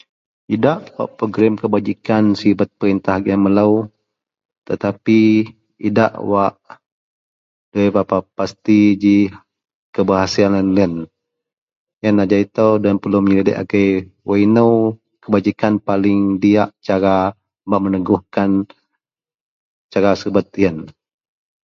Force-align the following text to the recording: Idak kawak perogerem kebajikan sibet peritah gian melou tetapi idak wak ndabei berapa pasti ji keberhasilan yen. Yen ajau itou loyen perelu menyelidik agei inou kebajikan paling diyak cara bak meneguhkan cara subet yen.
Idak 0.54 0.80
kawak 0.94 1.10
perogerem 1.18 1.54
kebajikan 1.60 2.24
sibet 2.38 2.70
peritah 2.78 3.16
gian 3.24 3.40
melou 3.44 3.72
tetapi 4.68 5.20
idak 5.88 6.12
wak 6.30 6.54
ndabei 7.68 7.88
berapa 7.94 8.18
pasti 8.38 8.78
ji 9.02 9.16
keberhasilan 9.94 10.66
yen. 10.78 10.92
Yen 12.02 12.22
ajau 12.22 12.42
itou 12.46 12.70
loyen 12.82 12.98
perelu 13.02 13.18
menyelidik 13.22 13.58
agei 13.62 13.90
inou 14.46 14.72
kebajikan 15.22 15.74
paling 15.86 16.20
diyak 16.42 16.70
cara 16.86 17.14
bak 17.70 17.80
meneguhkan 17.84 18.50
cara 19.92 20.10
subet 20.20 20.46
yen. 20.62 20.76